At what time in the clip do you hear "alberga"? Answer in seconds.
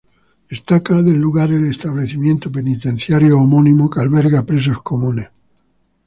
4.01-4.41